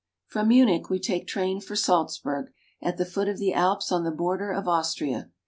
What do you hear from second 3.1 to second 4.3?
of the Alps on the